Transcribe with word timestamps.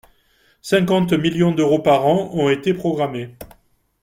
cinquante 0.63 1.13
millions 1.13 1.51
d’euros 1.51 1.77
par 1.83 2.07
an 2.07 2.31
ont 2.33 2.49
été 2.49 2.73
programmés. 2.73 3.35